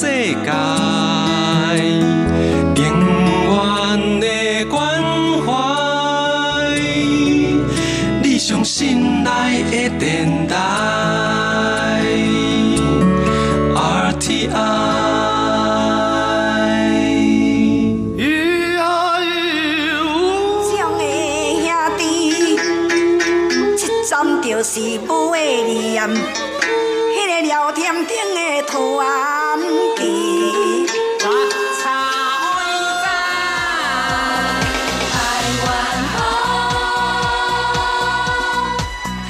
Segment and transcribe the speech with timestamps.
[0.00, 0.06] 世
[0.44, 0.77] 界，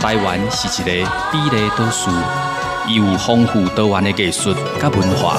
[0.01, 2.09] 台湾是一个美丽都市，
[2.87, 5.37] 伊有丰富多元的艺术甲文化。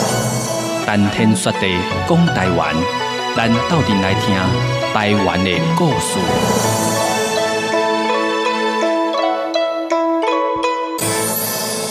[0.86, 2.76] 谈天说地讲台湾，
[3.38, 4.36] 咱斗阵来听
[4.94, 6.20] 台湾的故事。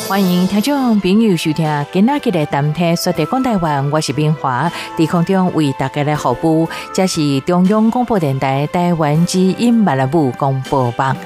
[0.06, 11.16] 欢迎听众朋友收听今仔日的谈天说地讲台湾，我是冰华，在空中为大家来服务，这是中央广播电台台湾之音马拉布广播网。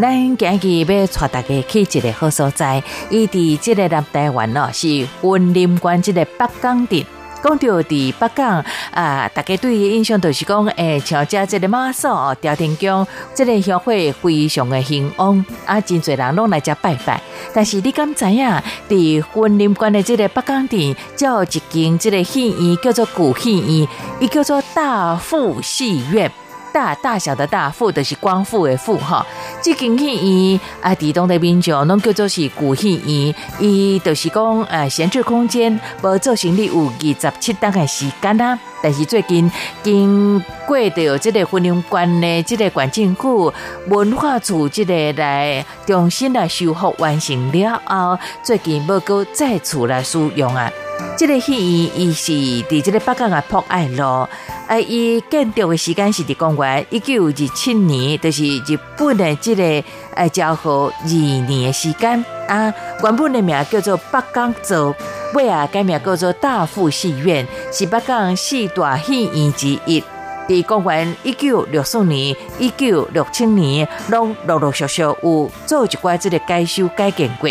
[0.00, 7.04] 咱今日要带大家去一个好所在，伊伫这个南台湾哦，是云林县这个北港镇。
[7.42, 17.20] 讲到伫北港啊，大家对伊印象就是讲，诶，像遮这个马祖哦，朝天宫，这个协会非常的兴旺，啊，真侪人拢来遮拜拜。
[17.52, 18.48] 但是你敢知影，
[18.88, 23.88] 伫云林县的这个北港镇，叫一间这个戏院叫做古戏院，
[24.20, 26.30] 伊叫做大富戏院。
[26.72, 29.24] 大大小的大富就是光复的富哈，
[29.62, 38.58] 这间戏院啊，地东的民众拢叫做是古戏院，伊就是讲呃闲置空间，无做成立有二十七档的时间啦。
[38.82, 39.48] 但是最近
[39.82, 43.52] 经过着这个婚姻关的这个管政府
[43.86, 50.68] 文化处这个来重新来修复完成了后，最近要够再次来使用啊。
[51.16, 54.02] 这个戏院伊是伫这个北港啊博爱路，
[54.66, 62.74] 啊，伊建筑的时间是伫公元一九二七年，就是日本的这个呃昭和二年的时间啊。
[63.04, 64.94] 原本的名叫做北港座，
[65.34, 70.02] 尾啊改名叫做大富戏院，是北港四大戏院之一。
[70.48, 77.48] 伫公元一九六四年、一九六七年，拢陆陆续续有做一寡这个改修改建过。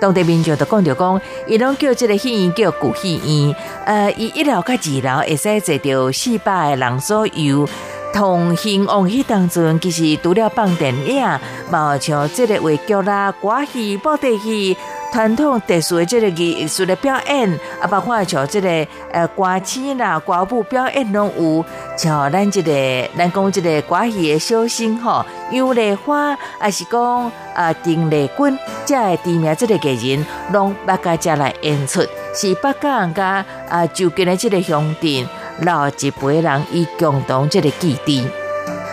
[0.00, 3.54] 当地民众就讲着讲，伊拢叫这个戏院叫旧戏院。
[3.84, 7.68] 呃，伊一楼甲二楼会使坐着四百个人左右。
[8.12, 11.24] 同兴旺迄当中，其实除了放电影，
[11.70, 14.76] 无像这个话剧啦、歌戏、布袋戏。
[15.12, 17.50] 传统特殊的这个艺术的表演，
[17.80, 21.64] 啊，包括像这个呃歌星啦、歌舞表演拢有，
[21.96, 22.72] 像咱这个
[23.18, 35.28] 咱讲这个歌戏的小生吼，杨丽花，还是讲啊丁丽君，这个知名这个艺人，拢八家家来演出，是八家人家啊就近的这个乡镇，
[35.62, 38.24] 老一辈人以共同这个基地。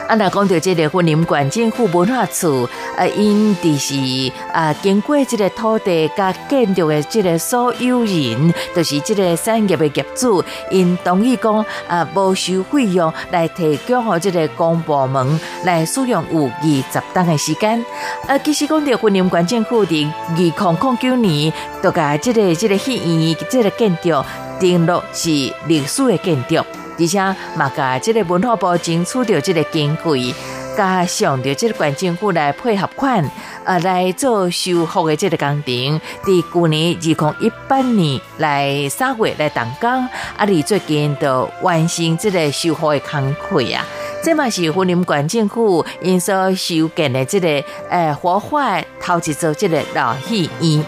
[0.08, 10.42] 啊，那讲到这个婚林县政府文化处，啊，因的是啊，经过这个土地加建筑的这个所有人，就是这个产业的业主，
[10.72, 17.84] 因同意讲啊，无收费用来提供好这个公部门来使用有二十档的时间。
[18.28, 21.52] 啊，其实讲到婚林县政府的二零零九年，
[21.82, 24.24] 都甲这个这个戏院这个建筑
[24.58, 25.30] 定落是
[25.68, 26.66] 历史的建筑。
[27.00, 30.34] 而且，嘛甲这个文化部争取到这个经费，
[30.76, 33.24] 加上着这个县政府来配合款，
[33.64, 36.02] 呃，来做修复的这个工程。
[36.24, 39.90] 伫去年二零一八年来三月来动工，
[40.38, 43.86] 啊，你最近就完成这个修复的工课啊。
[44.24, 50.84] 这嘛是湖林县政府因所修建的这个呃活化头一座这个老戏院。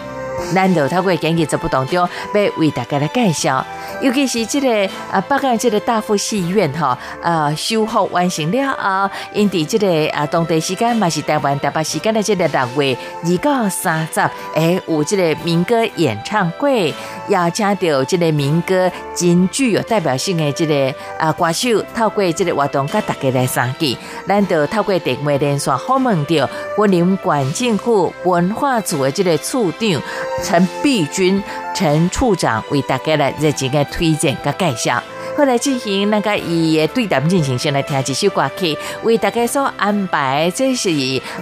[0.53, 2.09] 难道透过今日节目当中要
[2.57, 3.65] 为大家来介绍？
[4.01, 14.21] 尤其是这个啊，北港这个大富戏院哈，呃，修复完成了啊，因伫这个啊，当地时间嘛是台湾台北时间的这个六月二到三十，
[14.55, 16.93] 诶，有这个民歌演唱会，
[17.27, 23.97] 邀请到这个民歌真具有代表性的这个啊歌手，透过这个活动，甲大家来参加。
[24.27, 30.01] 咱就透过电话连线访问到云林县政府文化组的这个处长
[30.43, 31.41] 陈碧君。
[31.75, 35.01] 陈处长为大家来热情的推荐和介绍，
[35.37, 40.51] 后来进行那个伊的对谈进行，先来听几首歌曲，为大家所安排。
[40.53, 40.89] 这是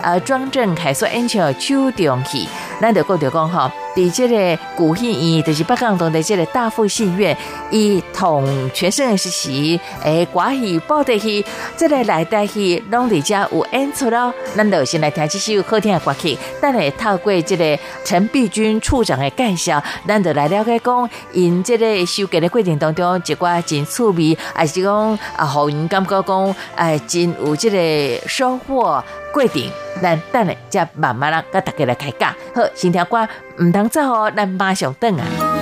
[0.04, 2.46] 呃庄正凯所演唱的《秋中戏》，
[2.80, 7.36] 咱就讲就讲吼，伫这个古戏院，就是北港东的这个大富戏院，
[7.72, 11.44] 伊同全盛时期诶，歌戏、布袋戏，
[11.76, 14.32] 这个来带戏，拢伫遮有演出咯。
[14.56, 29.04] 咱就先来听这首好听的歌曲，等下透过这个陈碧君处长的介绍，咱就来了解讲，因这个收割的过程当中，一寡真趣味，还是讲啊，互因感觉讲，哎，真有这个收获
[29.38, 29.62] 过程。
[30.02, 32.34] 咱等下再慢慢啊，甲大家来开讲。
[32.56, 33.28] 好，先听歌，
[33.62, 35.57] 唔通走哦，咱马上等啊。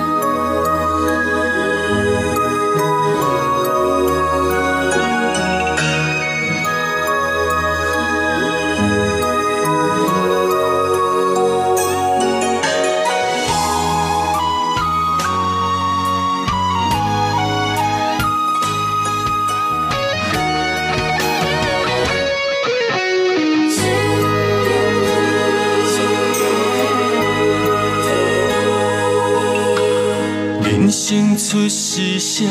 [31.48, 32.48] 出是写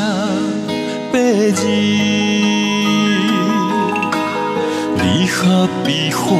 [1.12, 1.18] 八
[1.54, 1.66] 字，
[4.96, 6.32] 离合悲欢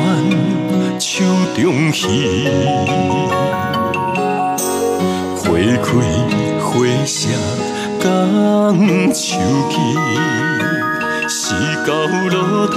[0.98, 1.22] 手
[1.54, 2.48] 中戏，
[5.36, 5.44] 花
[5.84, 5.86] 开
[6.58, 7.28] 花谢
[8.00, 8.08] 讲
[9.12, 9.36] 手
[9.68, 9.76] 机，
[11.28, 11.52] 是
[11.86, 11.92] 到
[12.30, 12.74] 路途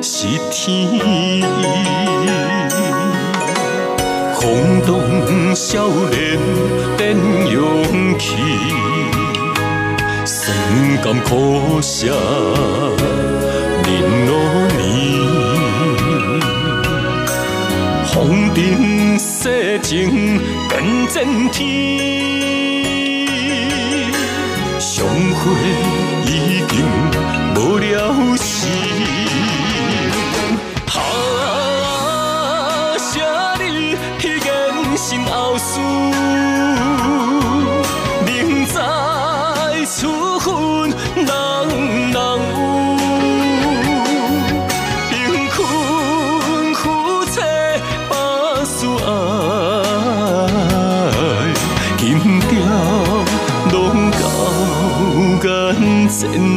[0.00, 0.70] 是天。
[4.52, 6.38] 懵懂少年
[6.98, 7.16] 变
[7.50, 8.36] 勇气，
[10.26, 10.54] 酸
[11.02, 12.14] 甘苦涩
[13.86, 14.32] 忍落
[14.76, 14.84] 年，
[18.12, 20.38] 风尘世情
[20.68, 21.62] 变真天，
[24.78, 25.40] 相会
[26.26, 26.84] 已经
[27.56, 28.61] 无了时。
[56.22, 56.51] 出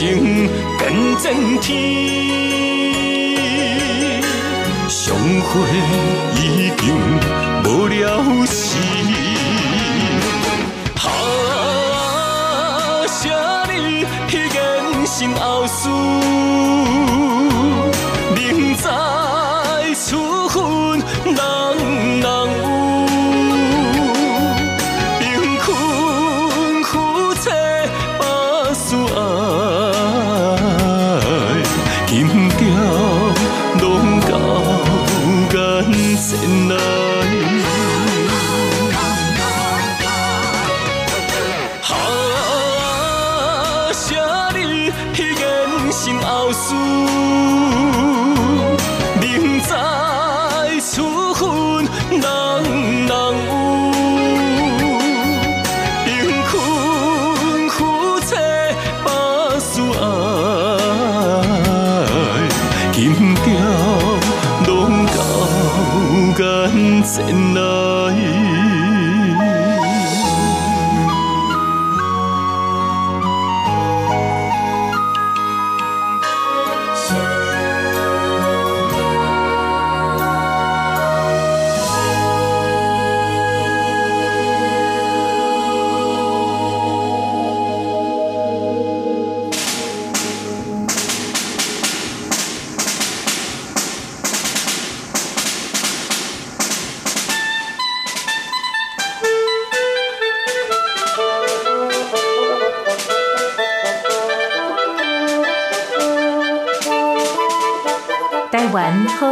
[0.00, 0.48] 情
[0.78, 0.82] 变
[1.18, 1.76] 真天，
[4.88, 5.60] 相会
[6.36, 6.82] 已经
[7.64, 9.09] 无了时。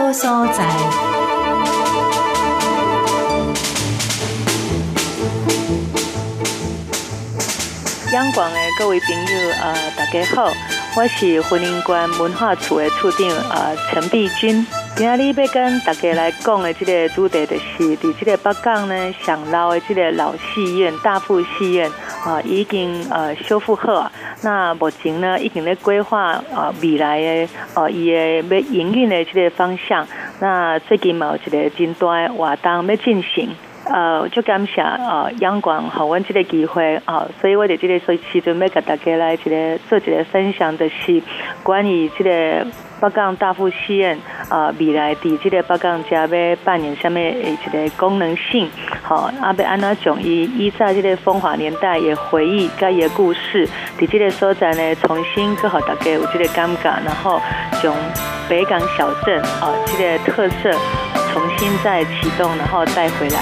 [0.09, 0.65] 好所在。
[8.15, 10.51] 央广的各位朋友，呃，大家好，
[10.97, 14.67] 我是婚姻观文化处的处长，呃，陈碧君。
[14.97, 21.91] 今仔日要跟大家来讲的这个主题，就是伫这个北港呢，上老的这个老戏院大富戏院
[22.25, 24.11] 啊，已经呃修复好。
[24.43, 30.07] 那目前呢，已经咧规划啊未来的哦伊的要营运的这个方向。
[30.41, 33.51] 那最近嘛有一个真大的活动要进行。
[33.91, 41.23] 呃，就感谢呃阳光好阮这个机会啊，所以我哋这个所时准备甲大家来一个做一个分享，的是
[41.63, 42.67] 关于这个
[43.01, 48.69] 北港大富戏院啊未来伫这个北港家要扮演什么一个功能性，
[49.03, 57.41] 好，啊要安怎将伊依在这个风华年代也回忆、甲伊的故事，伫这个所在呢重新搁好大家有这个感觉，然后
[57.83, 57.95] 将
[58.49, 60.71] 北港小镇啊这个特色
[61.33, 63.41] 重新再启动，然后带回来。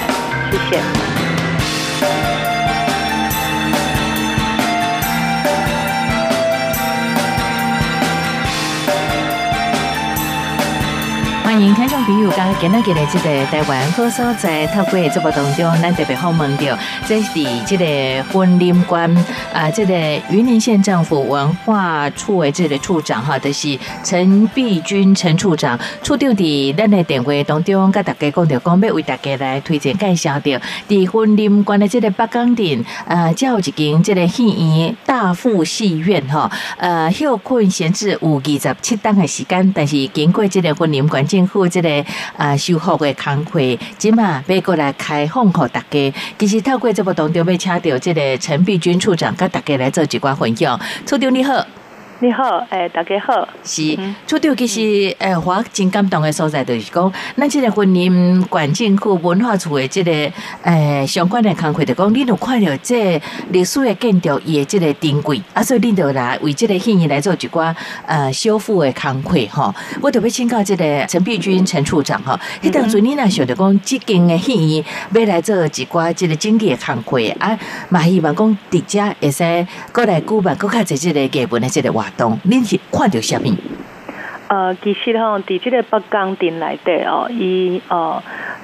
[0.50, 2.55] 谢谢。
[11.56, 17.30] 欢迎听众朋友，刚今日嘅咧，这个台湾好所在，透过节目当中，咱特别好问到，这是
[17.66, 19.10] 这个婚林关
[19.54, 19.94] 啊，这个
[20.28, 42.04] 云林县政府文化处的这个处长哈，就是陈碧君陈处长，处长伫咱的电话当中，跟大家讲着讲，要为大家来推荐介绍着，伫婚林关的这个北港镇啊，有一间这个戏院大富戏院哈，呃，休困闲置有二十七档的时间，但是经过这个婚林关政府这个
[42.36, 46.12] 啊修复的工会，即嘛要过来开放给大家。
[46.36, 50.78] 其实透过这部当中要请到即个陈碧君处长，跟大家来做一寡分享。
[51.06, 51.64] 处长你好。
[52.18, 53.46] 你好，诶，大家好。
[53.62, 53.94] 是，
[54.26, 60.32] 处长其实，诶，我真感动的所在就是讲，咱即个婚姻管政府文化处的这个，
[60.62, 63.20] 诶，相关的工课就讲，你都看到这
[63.50, 67.74] 历史的建筑伊的这个珍贵，啊，所以你就来为即个戏院来做一寡
[68.06, 69.74] 呃修复的工课吼。
[70.00, 72.32] 我特别请教即个陈碧君陈处长吼，
[72.62, 77.58] 迄当初你若想着讲，即间的戏院要来做一寡即个经济的工课啊，
[77.90, 82.05] 嘛希望讲伫遮会使过来举办，搁较在即个基本的即个话。
[82.16, 83.56] 动，恁是看到虾米？
[84.48, 88.22] 呃，其实吼，伫即个北港镇内底哦，伊哦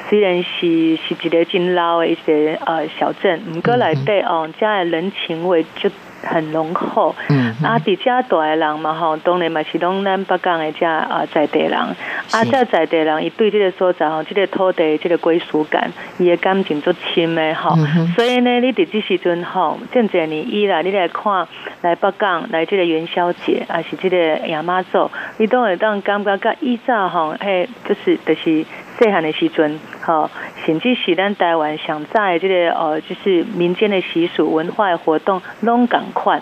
[0.09, 5.91] 虽然是是一个真老的一些呃小镇，毋过内底哦，遮的人情味就。
[6.25, 17.77] 很浓厚，嗯，啊，伫遮住诶人嘛吼，当然嘛是拢咱北港诶遮啊在地人，啊，遮在地人伊对即个所在吼，即个土地即个归属感，伊诶感情足深诶吼，
[18.17, 21.47] 所以呢，你伫即时阵吼，正侪年以来，你来看
[21.83, 24.17] 来北港来即个元宵节，啊是即个
[24.49, 28.65] 亚妈祖，你都会当感觉甲以早吼，嘿，就是就是
[29.03, 30.31] 细汉的时阵，吼。
[30.65, 36.41] 甚至是咱台湾上在这个呃，就是民间的习俗、文化活动拢共款，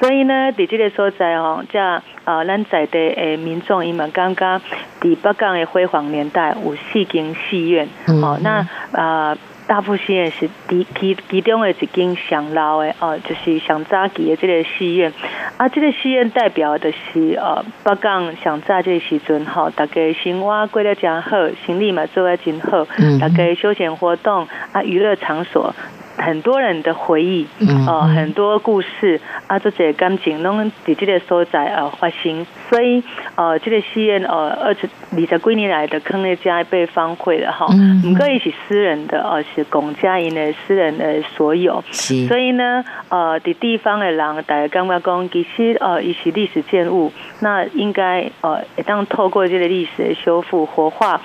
[0.00, 4.60] 所以呢，伫这个所在哦，即啊，咱在地诶民众伊嘛感觉，
[5.00, 9.36] 伫北港的辉煌年代有四间戏院，哦，那啊。
[9.70, 15.12] 大埔戏院是其其其中的一间上老的哦，就是上早期的这个戏院。
[15.58, 22.84] 啊，这个戏院代表的是呃，北港上早这时阵吼，大家生活过得真好，生意嘛做得真好，
[23.20, 25.72] 大家休闲活动啊，娱乐场所。
[26.20, 27.46] 很多人的回忆，
[27.88, 33.02] 哦，很多故事啊，这些感情拢伫这个所在呃发生，所以
[33.36, 37.66] 呃，这个戏院呃二十二十几年来的坑咧家被荒废了哈，
[38.04, 41.82] 唔可以是私人的哦，是龚家营的私人的所有，
[42.28, 47.10] 所以呢呃，伫地方的人大家感觉讲，其实呃，伊是历史建物，
[47.40, 51.20] 那应该呃，当透过这个历史的修复活化。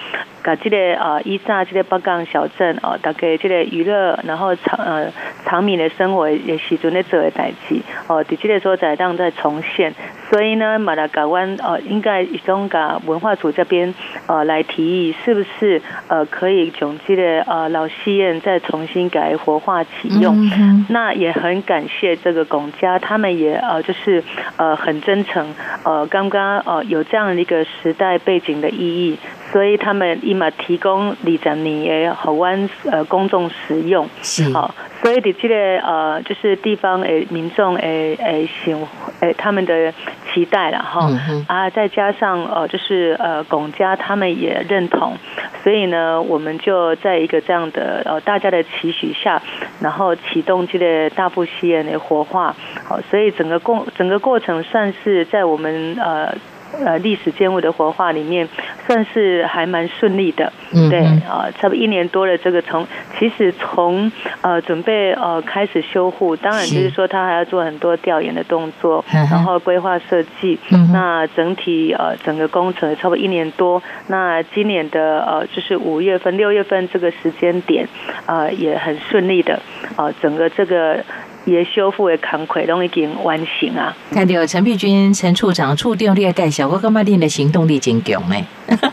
[0.46, 5.12] 甲即个呃，依早即个北港小镇哦，大概即个娱乐，然后长呃
[5.44, 9.92] 长民的生活也时阵咧做诶代志哦，伫即个所在当在重现，
[10.30, 13.92] 所以呢，马达港湾呃，应该一种甲文化处这边
[14.28, 20.48] 呃来提议，是不是呃可以从即个呃老戏院再重新改活化启用？
[20.90, 24.24] 那也很感谢这个龚家，他们也呃就是
[24.58, 29.18] 呃很真诚呃刚刚呃有这样的一个时代背景的意义。
[29.56, 34.52] 所以他们伊嘛提供二十年诶，好湾呃公众使用，是。
[34.52, 38.78] 好，所以伫这个呃就是地方诶民众诶诶想
[39.22, 39.94] 诶他们的
[40.34, 41.10] 期待了哈。
[41.48, 45.14] 啊，再加上呃就是呃龚家他们也认同，
[45.64, 49.42] 所以呢我们就在一个这样的呃大家的期许下，
[49.80, 56.36] 然后启动这个大富戏院的活化，好，所以整个过整个过程算是在我们呃。
[56.84, 58.48] 呃历史建物的活化里面，
[58.88, 60.52] 算是还蛮顺利的。
[60.74, 62.86] 嗯对哼啊，差不多一年多了，这个从
[63.18, 70.58] 其实从呃准备呃开始修护，当然就是说他还要做很多调研的动作，然后规划设计。
[70.72, 73.82] 嗯那整体呃整个工程差不多一年多。
[74.08, 77.88] 那今年的呃就是五月份、六月份这个时间点，
[78.26, 79.60] 呃也很顺利的，
[79.98, 81.04] 呃整个这个
[81.46, 83.96] 也修复的工课拢已经完成啊。
[84.12, 88.36] 看到陈碧君陈处长处长你的介绍，我感觉恁的行动力真强呢。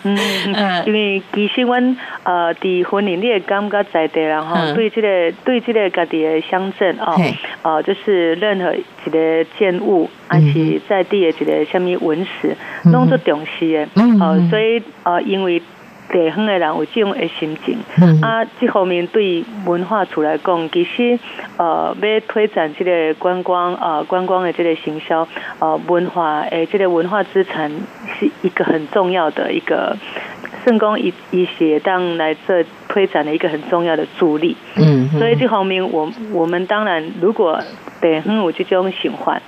[0.04, 0.18] 嗯，
[0.54, 7.18] 嗯因为其实阮呃，伫婚姻你会感觉在地啦吼，对这个对这个家己的乡镇哦，
[7.62, 12.54] 呃，就是任何一个建物，还是在地的一个什么文史，
[12.84, 15.62] 拢做重视的，嗯呃嗯，所以呃，因为
[16.12, 17.78] 地方的人有这种的心情。
[18.00, 21.18] 嗯啊，这方面对文化处来讲，其实
[21.56, 25.26] 呃，要推展这个观光呃观光的这个行销
[25.58, 27.70] 呃文化诶，这个文化资产
[28.20, 29.96] 是一个很重要的一个
[30.64, 34.56] 圣公一一些当来这推展的一个很重要的助力。
[34.76, 37.58] 嗯，所以这方面我我们当然如果
[38.00, 39.40] 地方有这种循环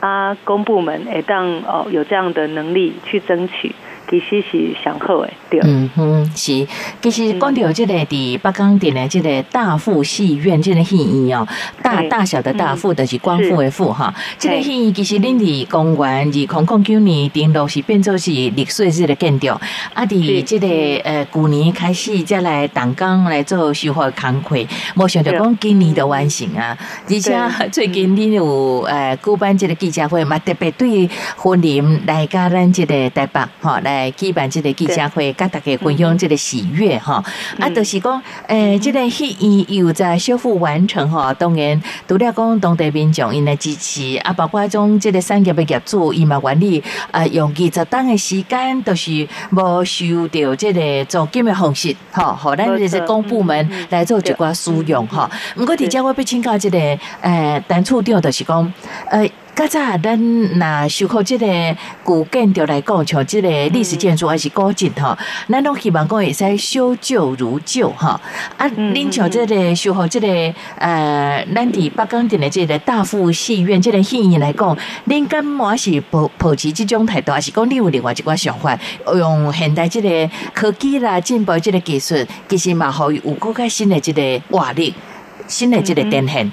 [0.00, 3.74] 啊，公部门会当哦有这样的能力去争取，
[4.10, 5.60] 其实是上好的，对。
[5.62, 6.66] 嗯哼，是，
[7.00, 11.46] 其实讲到这个伫北港店的这个大富戏院这个戏院哦，
[11.80, 14.12] 大大小的大富就是光复的富哈。
[14.36, 19.48] 这个嘿戏院其实恁伫公园二空空九年顶楼是变作是历史式的建筑，
[19.94, 20.40] 啊，伫是。
[20.50, 20.66] 这个
[21.04, 26.76] 呃旧年开始再来动工来做修复工课，无想到讲今年就完成啊，
[27.08, 27.38] 而且
[27.70, 37.14] 最近恁有呃举办这个记者会嘛，特别对婚礼来甲咱这个台北吼来举办这个记者会，跟大家分享这个喜悦哈。
[37.58, 55.28] 啊，嗯就是讲，诶，这个戏院又在修复完成吼，当然除了讲当地民众因来支持，啊，包括种这个产业的业主，伊嘛愿意啊用二十档的时间，都是无收到这个租金的方式，吼，好咱这些公部门来做一寡使用哈。
[55.56, 56.78] 毋过，伫遮我要请教这个
[57.22, 58.72] 诶，单处长就是讲，
[59.10, 59.28] 呃。
[59.60, 61.46] 较早咱若修复即个
[62.02, 65.14] 古建筑来讲，像即个历史建筑还是古迹吼，
[65.50, 68.08] 咱拢希望讲会使修旧如旧吼。
[68.56, 70.26] 啊，嗯恁像即个修复即个
[70.78, 74.74] 呃，咱伫北港镇的即个大富戏院即个戏院来讲，
[75.06, 78.78] 恁敢嘛是保保持即种态度，还是讲你有另外一寡想法，
[79.14, 82.14] 用现代即个科技啦、进步即个技术，
[82.48, 84.94] 其实嘛，互有更较新的即个活力、
[85.46, 86.50] 新的即个展现。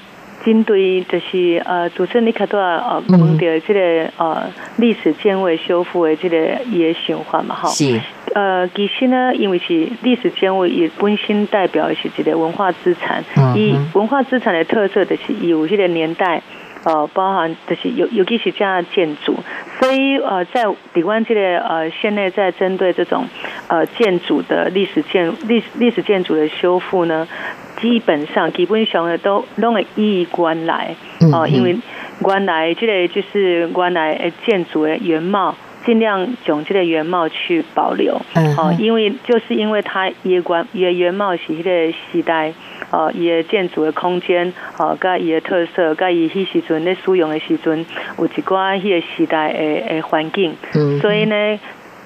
[0.47, 6.37] 针对就是呃，主持人你看到呃，嗯问到这个呃历史建位修复的这个
[6.71, 7.67] 也循环嘛哈。
[7.67, 7.99] 是，
[8.33, 13.21] 呃，其实呢，因为是历史建位，也本身代表的是一个文化资产。
[13.35, 16.41] 嗯以文化资产的特色就是有这个年代，
[16.85, 19.35] 呃，包含就是尤尤其是这样的建筑，
[19.81, 23.25] 所以呃，在底湾这个呃，现在在针对这种
[23.67, 27.27] 呃建筑的历史建历史历史建筑的修复呢，
[27.81, 30.95] 基本上基本上呢都拢会依原来
[31.31, 31.77] 哦、嗯因为
[32.25, 35.55] 原来这个就是原来的建筑的原貌。
[35.85, 42.51] 尽量将这个原貌去保留，嗯哦，哼因为就是因为它伊的原伊的原貌是迄个时代，
[42.91, 47.85] 哦，伊的建筑的空间，哦，甲伊的特色，甲伊迄时阵咧使用的时阵，
[48.19, 51.57] 有一寡迄个时代的的环境，嗯所以呢。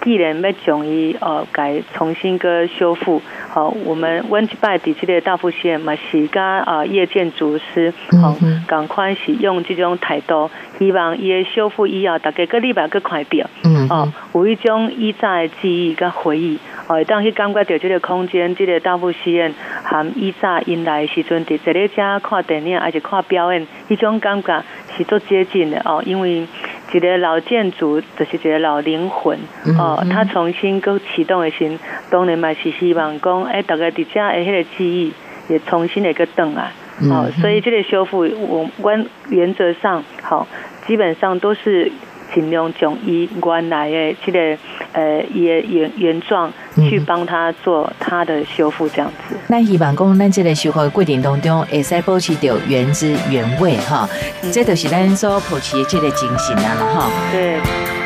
[0.03, 13.47] 既然要将伊哦改重新个修复，好、我们温吉拜底这个大富县嘛是甲呃业建筑师，好、嗯哼赶快是用这种态度，希望伊的修复以后，大家个礼拜个快点。
[13.63, 24.63] 嗯哦，有一种以前的记忆甲回忆，哦，会当去感觉到这个空间，这个大富戏院含以前因来的时阵，伫这个遮看电影，还是看表演，迄种感觉
[24.97, 26.45] 是做接近的哦，因为
[26.93, 29.37] 一个老建筑就是一个老灵魂
[29.77, 31.77] 哦嗯，它重新搁启动的时，
[32.09, 35.13] 当然嘛是希望讲，哎，大家伫遮的迄个记忆
[35.47, 36.71] 也重新的个动啊。
[37.09, 40.47] 哦嗯，所以这个修复，我原原则上好，
[40.85, 41.91] 基本上都是
[42.33, 44.57] 尽量将伊原来的这个
[44.93, 49.35] 呃伊的原原状去帮他做他的修复，这样子。
[49.47, 54.07] 咱希望讲，咱这个修复的过程当中，会使保持着原汁原味哈，
[54.51, 57.11] 这就是咱所保持的这个精神啊了哈。
[57.31, 58.00] 对。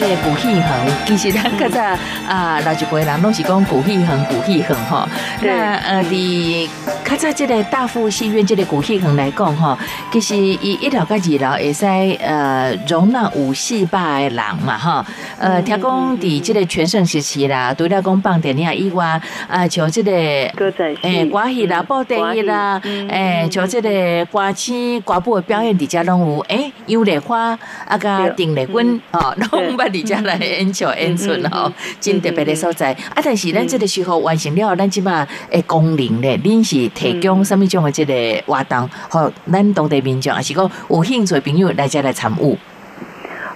[0.00, 0.64] 这个古戏园，
[1.06, 1.82] 其实咱较早
[2.28, 5.08] 啊，老一辈人拢是讲古戏园，古戏园吼。
[5.40, 6.68] 对那呃，伫
[7.04, 9.76] 较早这个大富戏院这个古戏园来讲吼，
[10.12, 11.84] 其实伊一楼甲二楼会使
[12.22, 15.04] 呃容纳五四百的人嘛吼。
[15.38, 20.10] 呃，听讲伫即个全盛时期啦，除了讲放电影以外，啊，像即个
[20.56, 28.34] 歌仔戏诶，歌戏啦、嗯布袋戏啦诶，像即个歌星、歌舞的表演，伫遮拢有诶，杨丽花啊，甲对。
[28.38, 32.92] 丁丽君哦，拢捌伫遮来演唱演出吼嗯，真特别的所在。
[33.14, 38.12] 啊，但是咱即个时候完成了，咱即马诶功能咧，恁是提供什么种的即个
[38.46, 42.56] 活动，互咱当地民众，还是讲有兴趣的朋友来遮来参与？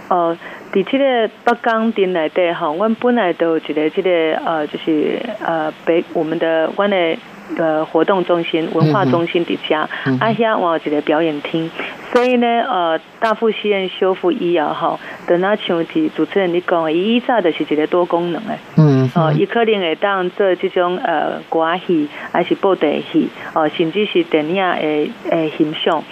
[0.08, 0.36] 呃，
[0.72, 4.11] 伫即个北港镇内底吼，阮本来都有一个即、个
[4.44, 7.16] 呃，就是呃北我们的阮的
[7.58, 11.70] 呃活动中心、文化中心伫遮，嗯啊遐我有一个表演厅，
[12.11, 18.56] 所以呢，呃，大富戏院修复以后吼，等那像是主持人你讲的，伊以早就是一个多功能的。
[18.78, 26.02] 嗯，哦，伊可能会当做即种呃歌戏，还是布袋戏，哦，甚至是电影的诶形象。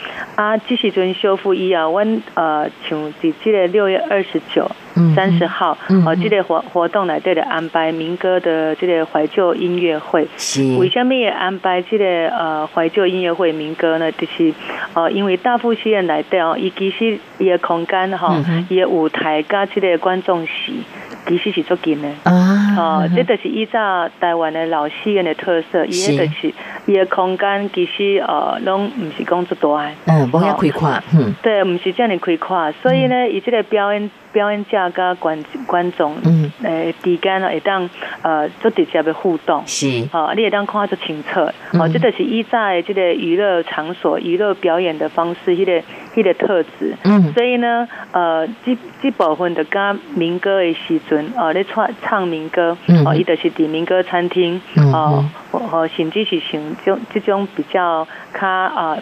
[0.40, 10.26] 啊，即时阵修复以后，阮呃像伫即个六月二十九嗯、三十号，嗯哦，即个活活动内底的安排民歌的即个怀旧音乐会。
[10.38, 14.10] 是，为什么会安排这个呃怀旧音乐会民歌呢？
[14.12, 14.52] 就是
[14.94, 20.82] 呃，因为大富戏院内底哦，伊其实伊的空间吼嗯哼，伊的舞台甲即个观众席
[21.28, 22.08] 其实是足近的。
[22.24, 26.54] 啊，哦，这就是依照台湾的老戏院的特色，伊是迄就是
[26.90, 29.84] 伊的空间其实呃拢毋是讲足大。
[29.84, 31.32] 的，嗯，无遐开阔，嗯。
[31.40, 37.88] 对，毋是遮尔开阔，所以呢，伊即个表演表演者甲观观众嗯，诶之间呢会当
[38.22, 39.62] 呃做直接的互动。
[39.66, 41.40] 是，哦，你会当看足清楚。
[41.72, 41.80] 嗯。
[41.80, 45.82] 哦，这就是依在这个娱乐场所、娱乐表演的方式，迄、个
[46.14, 46.96] 迄、个特质。
[47.04, 47.32] 嗯。
[47.32, 53.06] 所以呢，呃，这这部分就甲民歌的时阵，哦，咧唱唱民歌，嗯。
[53.06, 58.06] 哦，伊就是伫民歌餐厅，嗯哦，哦，甚至是像这种这种比较
[58.38, 58.96] 较啊、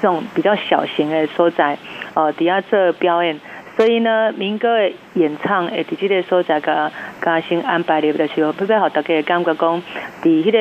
[0.00, 1.76] 这种比较小型的所在，
[2.14, 3.38] 哦，底下做表演。
[3.76, 9.82] 所以呢，民歌的演唱会伫即个所在，甲甲先安排入，就是要要互大家感觉讲，
[10.22, 10.58] 伫迄、个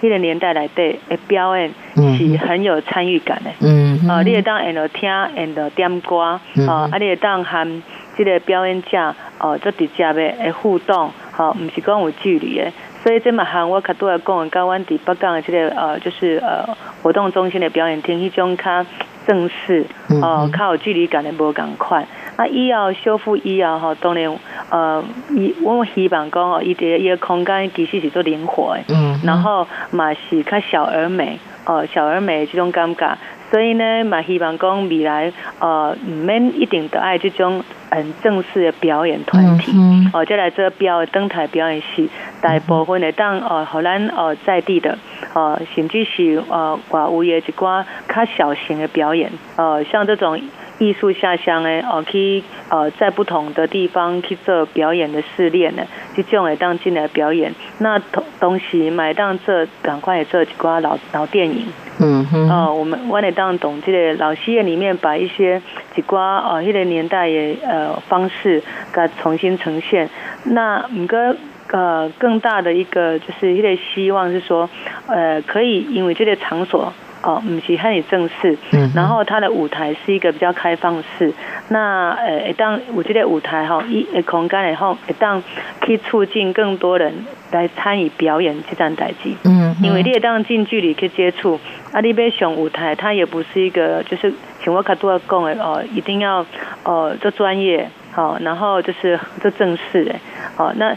[0.00, 3.50] 迄、个年代内底的表演嗯是很有参与感的。
[3.60, 7.82] 嗯，啊，你会当沿着听，沿着点歌，嗯哦，啊，你会当和
[8.16, 12.72] 即个表演者哦做直接的诶互动，吼，毋是讲有距离的。
[13.04, 16.66] 所以这嘛和我较拄来讲的，甲阮伫北港的即个呃，就是呃
[17.02, 18.86] 活动中心的表演厅，迄种较
[19.26, 19.84] 正式，
[20.22, 22.06] 哦嗯，较有距离感的无共款。
[22.36, 24.34] 啊，以后修复以后吼，当然
[24.70, 28.82] 呃，伊我希望讲哦，伊伫伊的空间其实是做灵活的。
[28.88, 33.18] 嗯，然后嘛是较小而美哦，小而美的这种感觉，
[33.50, 39.72] 所以呢嘛希望讲未来呃唔免一定得爱这种很正式的表演团体。
[39.74, 42.08] 嗯哦，再来这表登台表演是，
[42.40, 44.98] 大部分会当哦，互咱哦在地的
[45.34, 50.40] 呃，甚至是呃外围的一寡较小型的表演，呃，像这种
[50.84, 55.82] 艺术下乡诶哦，去呃在不同的地方去做表演的试炼呢，
[56.14, 57.54] 这种会当进来表演。
[57.78, 61.66] 那同东西买当做赶快也做一寡老老电影。
[62.00, 65.62] 嗯哼，哦，我们我得当懂这个老戏院里面把一些
[65.94, 68.60] 几瓜哦迄个年代的呃方式
[68.92, 70.10] 给它重新呈现。
[70.44, 71.36] 那五个
[71.70, 74.68] 呃更大的一个就是一个希望是说，
[75.06, 76.92] 呃可以因为这个场所。
[77.24, 81.32] 哦，不是很正式，嗯然后它的舞台是一个比较开放式。
[81.68, 85.42] 那呃，一当有这个舞台哈，一呃空间以后，会当
[85.80, 87.14] 可以促进更多人
[87.50, 89.34] 来参与表演这件代际。
[89.44, 91.58] 嗯，因为你也当近距离去接触，
[91.92, 94.30] 啊，你要上舞台，它也不是一个就是
[94.62, 96.44] 像我卡多讲的哦，一定要
[96.84, 100.14] 哦做专业，好、然后就是做正式的，
[100.58, 100.94] 哦，那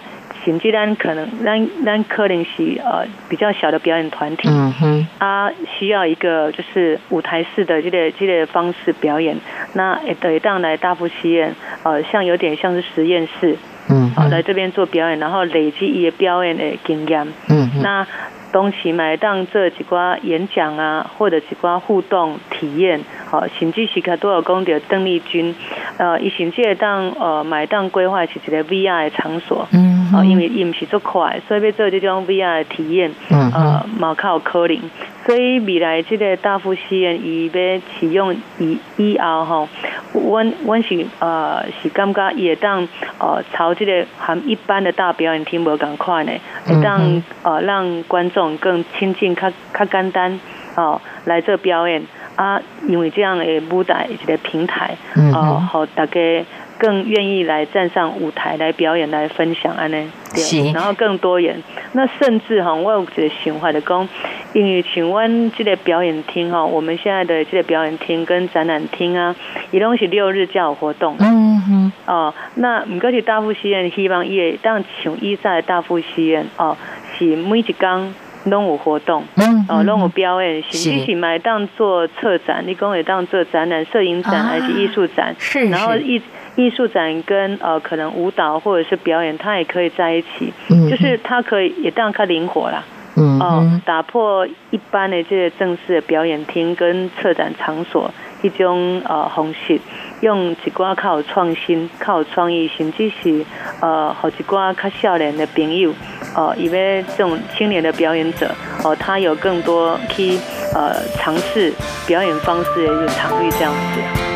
[0.47, 9.35] 甚至咱可能咱咱可能是呃比较小的表演团体，嗯哼，啊，需要一个就是舞台式的这个这个方式表演，
[9.73, 13.57] 那也得当来大富戏院，呃，像有点像是实验室，
[13.89, 17.27] 嗯好、来这边做表演，然后累积一个表演的经验。
[17.49, 18.07] 嗯哼，那
[18.53, 25.53] 东西买当这几寡演讲啊，或者几寡互动体验，好、甚至是较多有讲到邓丽君，
[25.97, 34.79] 呃，伊甚至会当呃买当规划是一个 VR 的场所，嗯哦，因为伊毋是足快，所以要做即种 VR 的体验，嗯呃，嘛较有可能。
[35.25, 39.69] 所以未来即个大富戏院伊要启用以以后吼，
[40.13, 42.87] 阮阮是呃是感觉伊会当
[43.19, 46.31] 呃朝即个含一般的大表演厅无共款的，
[46.65, 50.39] 会当嗯呃让观众更亲近、较较简单
[50.75, 52.01] 哦来做表演。
[52.37, 56.45] 啊，因为这样的舞台一个平台嗯哦，互大家
[56.77, 59.97] 更愿意来站上舞台来表演来分享安呢，
[60.33, 61.61] 对，然后更多元。
[61.93, 64.07] 那甚至哈，我有一个想法的讲，
[64.53, 69.35] 因为请问这个表演厅哈，我们现在的这个表演厅跟展览厅啊，
[69.71, 71.15] 伊拢是六日才有活动。
[71.19, 76.77] 嗯哼，哦，那毋过是大富戏院，希望伊会当像以在大富戏院哦，
[77.17, 78.13] 是每一工
[78.45, 79.23] 拢有活动。
[79.35, 86.21] 嗯哦，拢有表演，甚是至是买当做策展，你讲会当做展览、摄影展啊还是艺术展，是是然后艺
[86.57, 92.83] 艺术展跟呃可能舞蹈或者是表演，它也可以在一起，嗯就是它可以也当然它灵活啦，
[93.15, 99.79] 嗯哦，，打破一般的这些正式的表演厅跟策展场所一种呃方式，
[100.21, 103.45] 用一寡较有创新、较有创意，甚至是
[103.79, 105.93] 呃，好一寡较少年的朋友，
[106.35, 108.49] 呃，因为这种青年的表演者，
[108.83, 110.37] 哦、他有更多去
[110.73, 111.71] 呃尝试
[112.07, 114.26] 表演方式的一个场域这样子。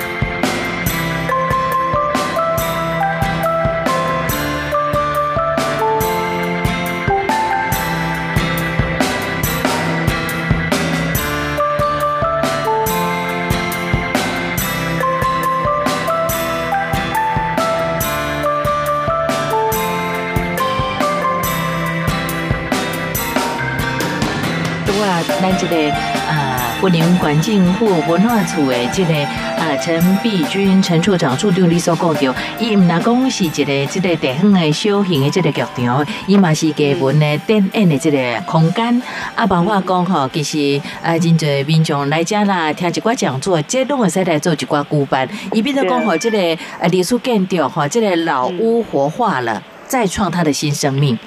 [25.62, 25.92] 这个
[26.28, 39.02] 啊，婚姻环境府文化处的这个啊陈碧君陈处长处长你所讲到，伊毋若讲是一个这个地方的小型的这个剧场，伊嘛是给文的展演的这个空间。
[39.36, 45.30] 啊，包括讲吼，其实啊，真侪民众来遮啦，听一寡讲座，这拢会使来做一寡古板。
[45.54, 46.40] 伊比如讲吼，这个
[46.80, 51.20] 啊历史建筑吼，这个老屋活化了，再创它的新生命。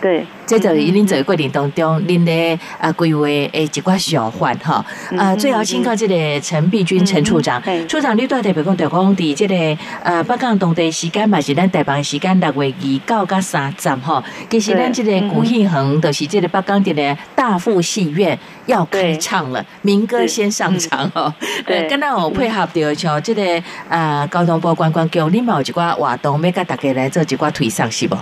[0.00, 4.82] 对，这就是恁做的过程当中，恁咧啊规划诶一寡想法哈。
[5.18, 14.24] 啊，最后请教这个陈碧君陈处长嗯，处长你对代表讲，就讲伫这个呃北港当地时间嘛是咱台北时间六月二九到三十吼。
[14.48, 21.30] 其实咱这个古戏恒就是这个北港这个大富戏院要开唱了，民歌先上场哦。
[21.66, 28.16] 对呃，刚刚我配合着像这个啊交通部观光局，你嘛有一寡活动要甲大家来做一寡推送是无？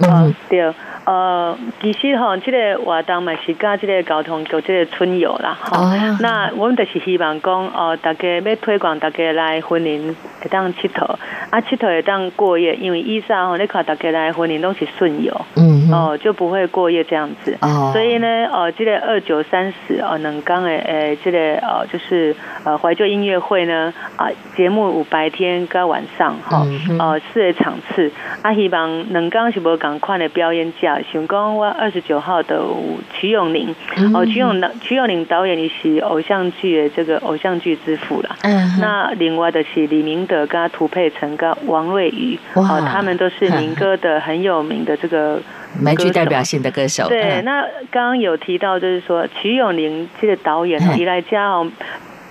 [0.00, 0.74] 嗯，对。
[1.04, 6.16] 呃，其实吼，这个活动嘛是甲这个交通局这个春游啦，吼、哦。
[6.20, 11.04] 那我们就是希望讲，哦、大家要推广大家来婚姻会当佚佗，
[11.50, 15.94] 啊，佚佗会当过夜，因为以上吼，你看大家来婚姻拢是顺游，嗯哼。
[15.94, 17.56] 哦，就不会过夜这样子。
[17.60, 17.90] 哦。
[17.92, 26.98] 所以呢，呃，这个二九三十哦，两刚的诶，这个呃，就是呃怀旧音乐会呢，啊、节目有白天跟晚上哈，嗯哼。
[26.98, 28.10] 呃，四个场次，
[28.42, 38.36] 啊，希望两刚是无共款的表演者，想讲我二十九号的有瞿永宁，嗯哦，瞿永瞿永宁导演伊是偶像剧的这个偶像剧之父啦。
[38.42, 45.40] 嗯哼那另外的是李明德、跟涂佩岑、跟王瑞宇，哇哦，他们都是民歌的很有名的这个
[45.80, 47.08] 蛮具代表性的歌手。
[47.08, 51.66] 对，嗯那刚刚有提到，就是说瞿永宁这个导演哦，嗯伊来家哦。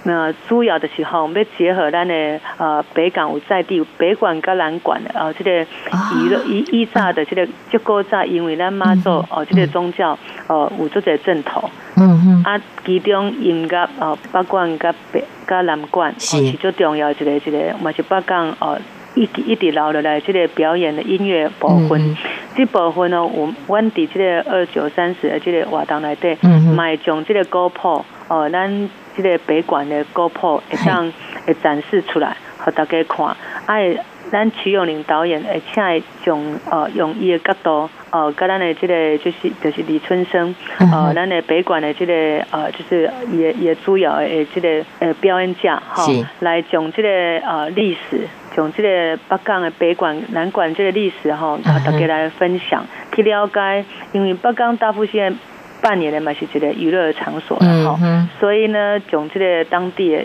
[0.03, 5.51] 那主要的时候，我们要结合咱的呃北港有在地北馆跟南馆的呃这个
[6.15, 18.77] 娱乐以以早的这个足够早，因为咱妈祖嗯哦这个宗教哦有这个正统嗯哼，啊，其中音乐哦北馆跟北跟南馆哦是是最重要的一个一个，嘛是北港哦
[19.15, 22.01] 一直一直留落来这个表演的音乐部分。
[22.01, 22.17] 嗯
[22.55, 26.75] 这部分呢，我阮伫这个二九三十的这个活动内底，嗯哼。
[26.75, 31.11] 买将这个歌谱，哦，咱这个北馆的歌谱会当
[31.45, 33.35] 会展示出来，互大家看。
[33.65, 33.95] 哎，
[34.31, 42.13] 咱瞿永玲导演会请会从呃用伊的角度，呃，甲咱的即个就是就是李春生，嗯呃，咱的北馆的即个
[42.51, 48.27] 呃就是也也主要的即个呃表演者哈是，来从即个呃历史。
[48.55, 53.83] 从即个北港的北馆、南馆这个历史哈，嗯哼大家来分享，去了解。
[54.11, 55.35] 因为北港大富县
[55.83, 60.23] 扮演的嘛是一个娱乐场所啦哈，嗯，所以呢，从这个当地的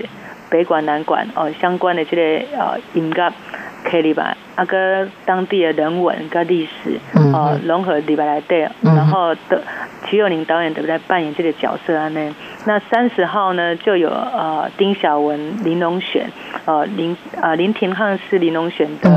[0.51, 3.33] 北管、南管哦相关的这个呃音乐。
[3.85, 9.63] K 里吧，啊个当地的人文跟历史，嗯哦哼融合里边来对，然后的
[10.05, 12.35] 齐友宁导演对不对扮演这个角色啊呢？
[12.67, 16.29] 那三十号呢就有呃丁晓文、林龙选，
[16.67, 19.09] 呃林呃林廷汉是林龙选的、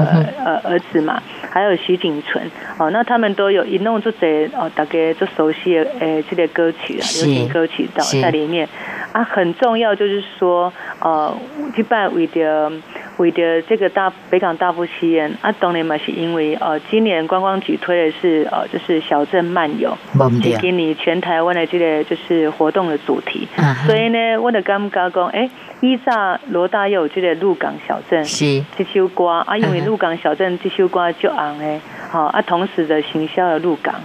[0.45, 2.45] 呃儿子嘛，还有徐景纯，
[2.77, 8.69] 哦、那他们都有一弄这些哦大家都熟悉的诶这类歌曲啊，流行歌曲到在里面
[9.11, 11.35] 啊，很重要就是说呃，
[11.77, 12.71] 一般为着
[13.17, 19.97] 为着这个大北港大腹溪宴啊，当然嘛是因为呃，今年观光局推的是呃，就是小镇漫游，
[20.41, 23.47] 是给你全台湾的这个就是活动的主题。
[23.85, 25.49] 所以呢，我的刚刚讲，哎，
[25.81, 28.63] 依照罗大佑这个鹿港小镇是。
[28.77, 33.95] 这首歌啊，因为鹿港小镇这首歌就红诶，好啊，同时的行销了鹿港。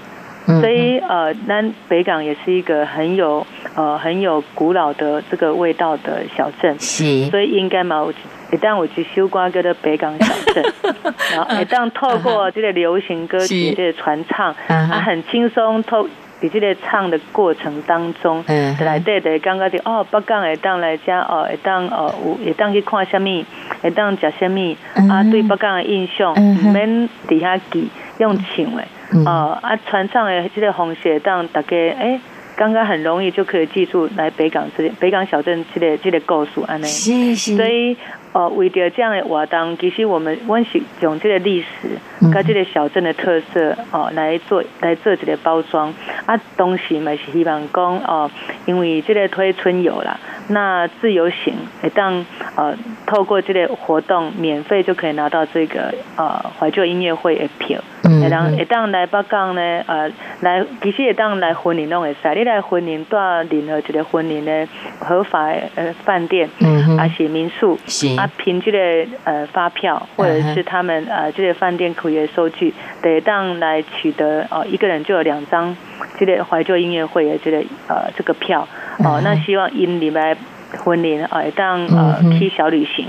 [0.46, 8.06] 所以呃，那北港也是一个很有呃很有古老的这个味道的小镇，是，所以应该嘛，
[8.52, 10.64] 一旦我去修瓜哥的北港小镇，
[11.34, 16.08] 然后一旦透过这个流行歌曲这个传唱，啊，很轻松透，
[16.40, 18.44] 在这个唱的过程当中，
[18.80, 23.44] 来对对，刚刚就哦，北港会当来家哦，会当哦，会当去看什么，
[23.82, 24.76] 会当食什么，
[25.10, 28.84] 啊，对北港的印象，唔免底下记用唱的。
[29.24, 32.20] 哦啊，船上的这个红血当大家诶，
[32.56, 36.86] 刚刚很容易就可以记住来北港这北港小镇这个这个故事安尼，
[37.34, 37.96] 所以。
[38.32, 41.88] 哦，为着这样的活动，其实我们我是用这个历史
[42.30, 45.90] 跟这个小镇的特色哦来做来做这个包装
[46.26, 46.38] 啊。
[46.54, 48.30] 东西嘛是希望讲哦，
[48.66, 52.24] 因为这个推春游啦，那自由行会当
[52.56, 57.80] 呃透过这个活动免费就可以拿到这个呃怀旧音乐会的票。
[58.02, 60.08] 会当会当来北港呢呃
[60.40, 63.16] 来，其实会当来婚礼弄会使，你来婚礼住
[63.50, 64.68] 任何一个婚礼的
[65.00, 67.76] 合法呃饭店，嗯啊是民宿
[68.16, 68.30] 啊。
[68.36, 75.76] 凭这个呃发票，或者是他们呃这个饭店口业收据，得当来取得哦，一个人就有两张
[76.16, 78.66] 这个怀旧音乐会的这个呃这个票
[78.98, 79.20] 哦。
[79.22, 80.36] 那希望因你们
[80.78, 83.06] 婚礼啊，当呃去小旅行，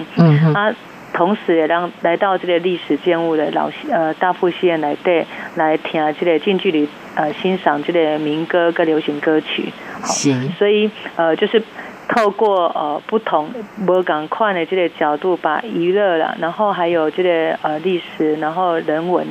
[0.53, 0.73] 啊，
[1.13, 9.71] 同时也让来到这个历史建物的老呃大富县来对来听这个近距离呃欣赏这个民歌跟流行歌曲。
[10.03, 11.61] 行，所以呃就是。
[12.09, 13.49] 透过呃不同
[13.85, 19.27] 不赶快的这个角度，把娱乐了，然后还有这个呃历史，然后人文，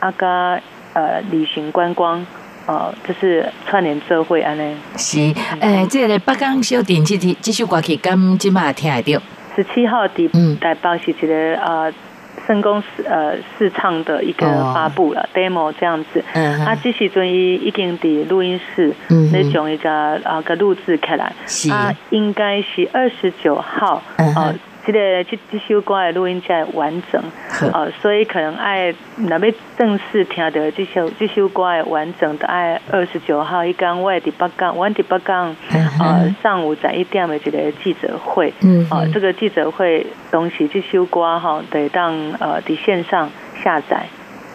[0.00, 0.60] 啊加
[0.94, 2.26] 呃旅行观光，
[2.68, 4.76] 呃就是串联社会安尼。
[4.96, 5.18] 是，
[5.60, 9.20] 诶，这个北港小电这这首歌曲，今今嘛听得到。
[9.56, 10.28] 十七号的
[10.60, 11.92] 台北是一个呃。
[12.46, 18.94] 成功试呃试唱的一个发布了 demo 这样子，嗯啊，这时阵伊已经伫录音室
[19.32, 19.90] 那种一个
[20.24, 21.30] 啊个录制起来，
[21.70, 24.54] 啊，应该是二十九号啊。
[24.88, 27.22] 这个这这首歌的录音在完整，
[27.74, 35.54] 哦，所以可能爱那边正式听到这首这首歌的完整的爱二十九号一刚外地北港，我伫北港，
[36.00, 38.50] 呃，上午在一点的一个记者会，
[38.90, 43.28] 哦，这个记者会东西这首歌哈得当呃的线上
[43.62, 44.06] 下载。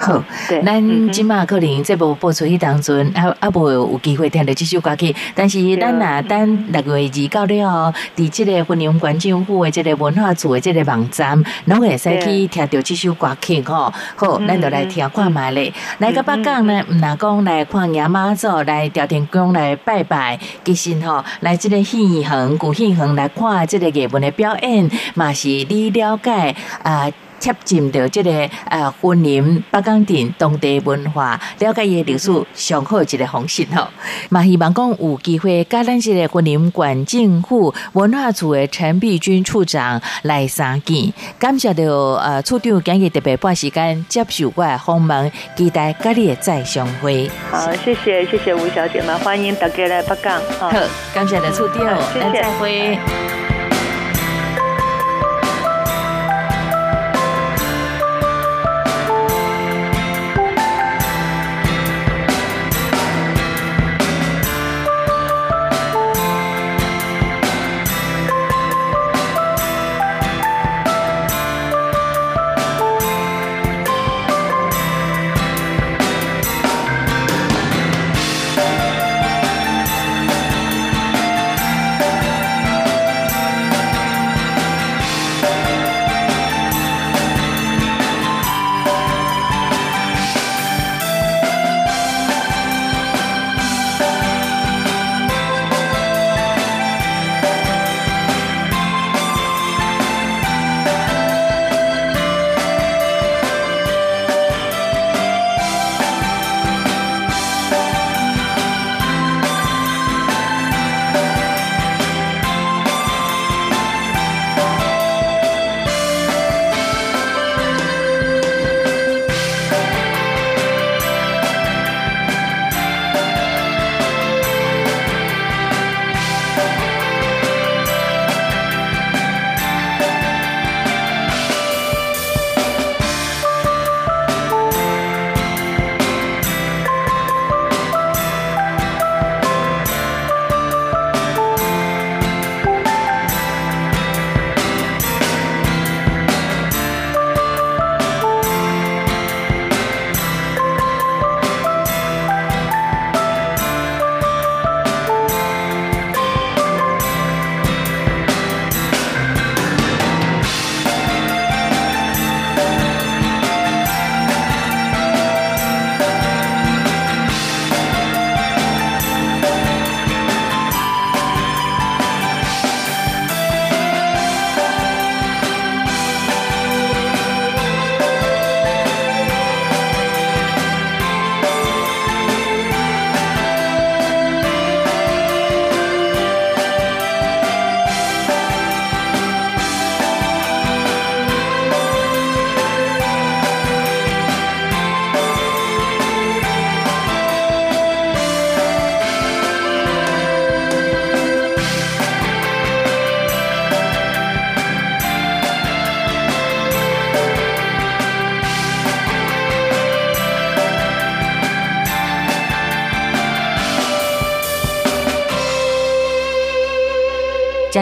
[0.03, 0.21] 好，
[0.65, 13.93] 咱今嘛可能这部播出去当中，啊啊无有机会听到这首歌曲，但是咱若等六月二到了，伫即个婚姻环境府的即个文化处的这个网站，拢会使去听到这首歌曲吼。
[14.17, 15.71] 好，咱就来听看卖咧。
[15.99, 27.09] 来个北港呢，毋若讲来看亚妈祖，来朝天宫来拜拜，其实吼来即个戏恒古戏恒来看即个艺文的表演，嘛是你了解啊。
[27.43, 33.85] 贴近着这个呃婚姻北港镇当地文化，了解伊历史上好一个方式吼。
[34.29, 47.29] 嘛希望讲有机会，甲咱这个婚姻管政府文化处的陈碧君处长来相见，感谢着呃处长今日特别半时间接受我的访问，期待甲你再相会。
[47.51, 50.41] 好，谢谢谢谢吴小姐嘛，欢迎大家来北港。
[50.57, 50.71] 好，
[51.13, 52.97] 感谢的处长，谢谢，再会。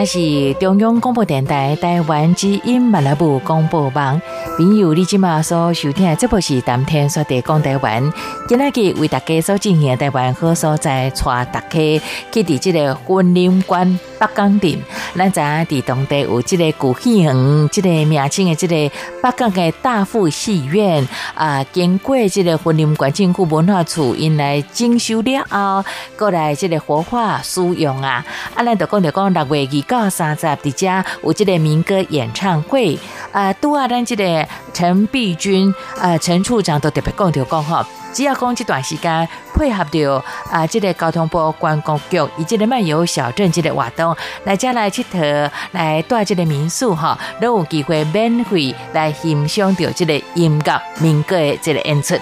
[0.04, 4.20] 是中央广播电台台湾之音马来部广播网。
[4.56, 8.02] 朋友，你今嘛所收听的这部是《谈天说地讲台湾》，
[8.48, 14.78] 今日为大家所进行的台湾好所在，带大家去伫这个婚林关北港镇。
[15.14, 18.74] 咱知影伫当地有这个古戏园，这个名称的这个
[19.22, 25.84] 北港的大富戏院啊，经过这个婚林关政府文化处因来精修了后，
[26.18, 28.24] 过来这个活化使用啊。
[28.54, 32.98] 啊，咱就讲着讲六月二到三十伫遮有这个民歌演唱会
[33.32, 37.84] 啊，拄啊，咱这个陈碧君啊，陈处长都特别讲着讲吼。
[38.12, 52.14] 只要讲这段时间配合着啊，这个交通部观光局以及的漫游小镇这个活动，来家来佚佗，来住这个民宿哈，都有机会免费来欣赏到这个音乐民歌的这个演出。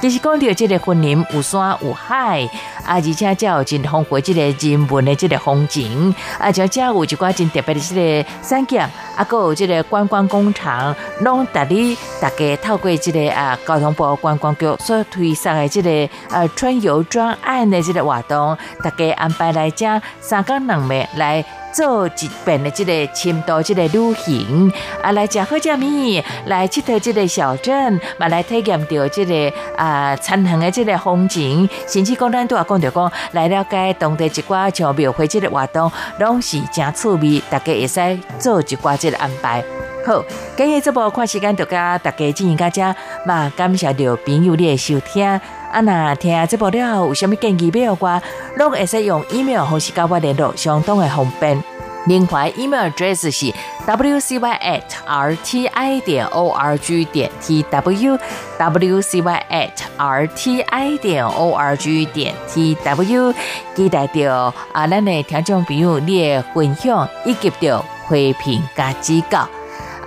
[0.00, 2.42] 其实讲到这个森林有山有海
[2.84, 21.44] 啊，而且才有真丰富这个人文的这个风景啊，就加有一寡真特别的这个山景啊，个有这个观光工厂，拢达你大家透过这个啊交通部观光局所推上的这个呃春游专案的这个活动，大家安排来将三港两面来。
[21.76, 24.72] 做一遍的这个深度这个旅行
[25.02, 31.68] 啊，来吃好食面，来佚佗这个小镇，嘛来体验到这个啊残恒的这个风景。
[31.86, 39.62] 甚至讲咱都要讲着讲，来了解当地一寡像庙会这个活动，拢是真趣味，大家会使做一寡这个安排。
[40.06, 40.22] 好，
[40.56, 42.94] 今日这部看时间就甲大家进行到这，
[43.24, 45.26] 嘛感谢着朋友你的收听。
[45.26, 48.22] 啊，那听这部了后有啥么建议要我，
[48.56, 51.60] 拢会使用 email 方式甲我联络，相当的方便。
[52.06, 53.52] 另外，email address 是
[53.84, 58.18] wcy at rti 点 org 点 tw
[58.58, 63.34] wcy at rti 点 org 点 tw，
[63.74, 69.48] 期待着啊，咱的听众朋友你的分享以及着批评加指教。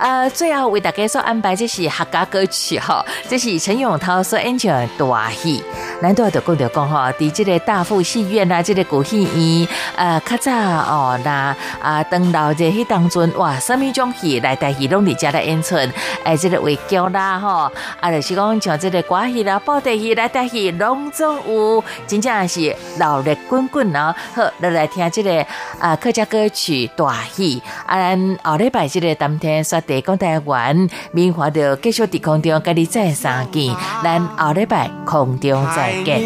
[0.00, 5.62] 呃，最后为大家所安排这是客家歌曲哈，这是陈永涛所演唱的大戏。
[6.00, 15.76] 咱都要着讲着讲哈，伫这个大富戏院啊，这个古戏院，呃，较早哦，那啊，当老这迄当中哇，什么种戏来带戏拢伫遮来演出，
[16.24, 17.70] 哎，这个为叫啦哈，
[18.00, 24.14] 啊，就是讲像这个歌戏啦、布袋戏来带戏，拢总有，真正是闹热滚滚哦。
[24.34, 25.44] 好，来来听这个
[25.78, 29.78] 啊客家歌曲大戏，啊，咱后礼拜这个当天说。
[29.90, 33.74] 地讲台湾，明华就继续伫空中跟你再相见，
[34.04, 36.22] 咱后礼拜空中再见。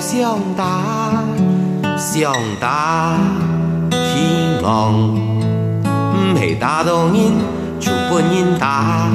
[0.00, 1.22] 上大
[1.96, 3.16] 上大
[3.90, 7.14] 天王，唔系打到人
[7.80, 9.08] 就本人打。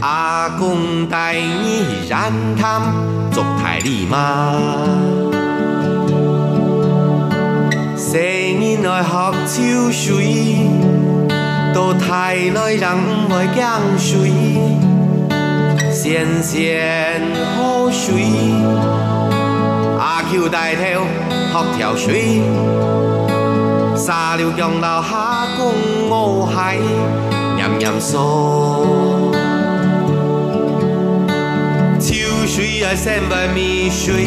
[0.00, 2.82] 阿公带你染汤
[3.32, 4.54] 做太里嘛，
[7.96, 10.87] 生人来学秋水。
[11.78, 14.32] 都太耐人唔会降水，
[15.92, 17.22] 咸咸
[17.54, 18.24] 好水。
[19.96, 21.06] 阿 Q 带头
[21.52, 22.42] 学跳水，
[23.96, 25.72] 沙流江流下公
[26.10, 26.78] 我海，
[27.54, 29.30] 念念嗦。
[32.00, 34.26] 秋水啊，先外面水，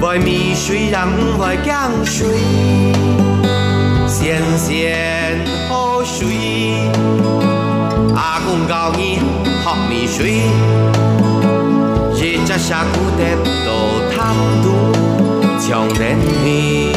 [0.00, 2.28] 外面水人唔会降水，
[4.06, 5.59] 咸咸。
[6.12, 6.26] 水，
[8.16, 9.20] 阿公教你
[9.62, 10.42] 学米水，
[12.16, 13.22] 日只下古得
[13.64, 13.68] 都
[14.10, 14.66] 贪图
[15.60, 16.92] 强人皮，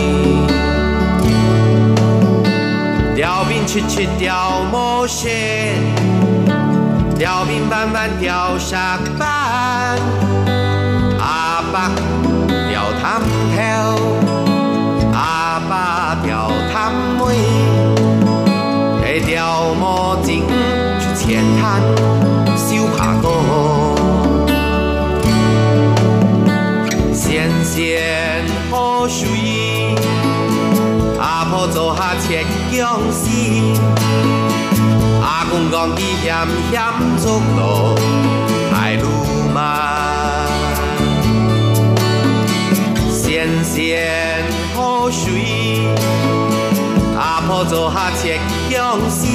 [3.15, 5.75] 调兵七七调毛线，
[7.17, 9.99] 调兵板板调沙板，
[11.19, 11.91] 阿爸
[12.69, 13.21] 调汤
[13.53, 13.95] 条，
[15.13, 16.91] 阿爸调汤
[19.13, 19.19] 梅。
[19.19, 20.41] 条毛巾
[20.99, 21.83] 去浅滩
[22.57, 23.29] 修爬沟，
[27.13, 29.27] 咸咸好水，
[31.19, 33.29] 阿婆做下切姜丝，
[35.21, 36.35] 阿公讲伊咸
[36.71, 36.81] 咸
[37.19, 37.95] 做路
[38.71, 39.07] 海路
[39.53, 40.47] 嘛，
[43.11, 44.43] 咸咸
[44.73, 45.62] 好水。
[47.65, 48.39] 做下切
[48.69, 49.27] 姜丝，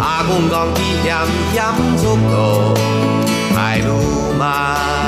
[0.00, 1.16] 阿公讲伊咸
[1.52, 1.64] 咸
[1.96, 2.74] 做到
[3.54, 5.01] 海路嘛。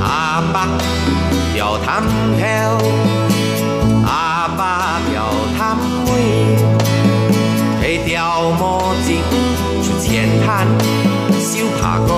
[0.03, 0.67] 阿爸
[1.55, 2.03] 钓滩
[2.37, 2.45] 头，
[4.05, 5.15] 阿爸钓
[5.57, 6.11] 滩尾，
[7.81, 9.09] 去钓毛巾
[9.83, 10.67] 出浅滩，
[11.39, 12.11] 小爬哥。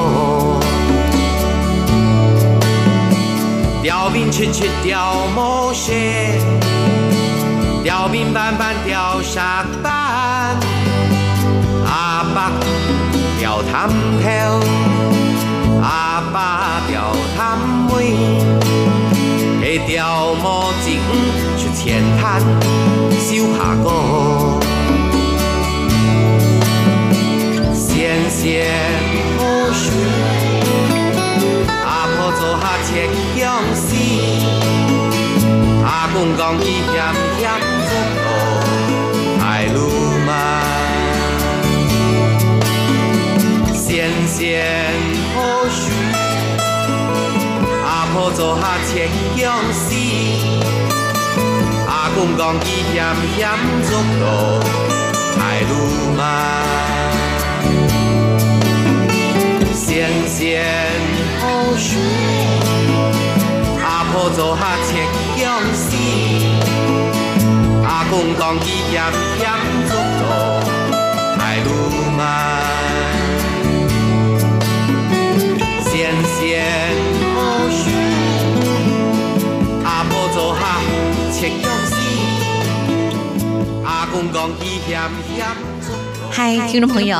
[3.82, 6.40] 钓兵吃吃钓毛蟹，
[7.84, 9.97] 钓明板板钓沙蛋，
[13.58, 13.88] 钓滩
[14.22, 14.60] 头，
[15.82, 18.14] 阿爸钓滩尾，
[19.60, 21.00] 去钓毛巾
[21.58, 22.40] 出浅滩，
[23.18, 24.60] 小爬哥，
[27.74, 28.64] 咸咸
[29.38, 29.42] 好
[29.72, 29.90] 水。
[31.84, 33.96] 阿婆做下切姜丝，
[35.84, 36.96] 阿公讲伊咸
[44.28, 44.94] 咸咸
[45.34, 45.38] 好
[45.70, 45.90] 水。
[47.82, 49.94] 阿婆做下切姜丝，
[51.86, 52.96] 阿公讲伊咸
[53.36, 53.48] 咸
[53.88, 54.22] 做路
[55.40, 55.72] 爱路
[56.16, 56.20] 嘛。
[59.74, 60.36] 咸咸
[61.40, 61.42] 好
[61.76, 61.98] 水，
[63.82, 64.88] 阿婆做下切
[65.36, 65.96] 姜丝，
[67.84, 69.02] 阿公讲伊咸
[69.38, 69.42] 咸
[69.88, 70.22] 做路
[71.40, 71.66] 爱路
[72.16, 72.77] 嘛。
[86.30, 87.16] 嗨，听众朋友，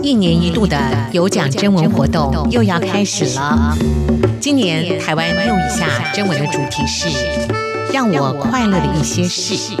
[0.00, 0.76] 一年一度的
[1.12, 3.76] 有奖征文活动又要开始了。
[4.40, 7.08] 今年台湾又一下征文的主题是
[7.92, 9.74] “让我快乐的一些事”，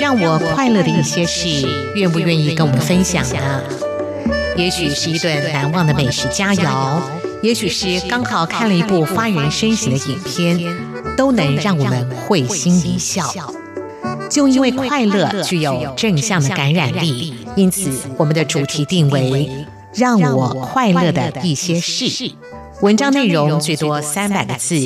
[0.00, 3.62] 让我快乐的一些事，愿不愿意跟我们分享呢？
[4.56, 7.00] 也许是一顿难忘的美食佳肴，
[7.42, 10.58] 也许是刚好看了一部发人深省的影片，
[11.16, 13.32] 都能让我们会心一笑。
[14.28, 19.50] 就因为快乐具有正向的感染力，因此我们的主题定为
[19.94, 22.32] “让我快乐的一些事”。
[22.82, 24.76] 文章内容最多三百个字，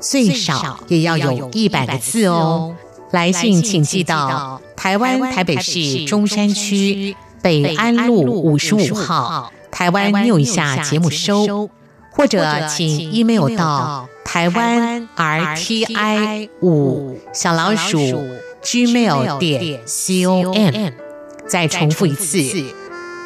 [0.00, 2.74] 最少也要有一百个字哦。
[3.10, 11.68] 来信请寄到台湾台北市中山区北安路五十五号台湾 New 一下节目收，
[12.12, 18.42] 或者请 email 到台湾 RTI 五小老鼠。
[18.62, 20.92] gmail 点 com，
[21.48, 22.38] 再重复一次，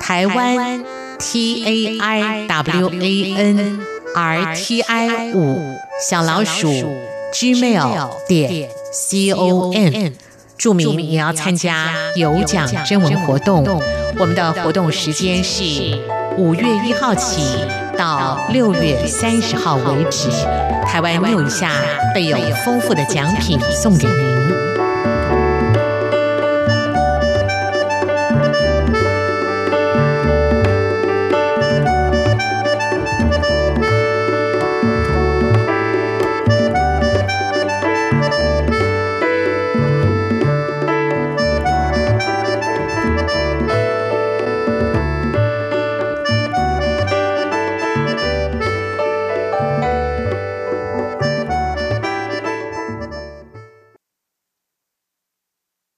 [0.01, 0.83] 台湾
[1.19, 3.79] t a i w a n
[4.15, 5.77] r t i 五
[6.09, 6.69] 小老鼠
[7.35, 10.13] gmail 点 com，
[10.57, 13.63] 注明你要参加有奖征文活动。
[14.19, 15.63] 我们的活动时间是
[16.39, 17.43] 五月一号起
[17.97, 20.29] 到六月三十号为止。
[20.87, 21.71] 台湾六以下
[22.15, 24.66] 备有丰富的奖品送给您。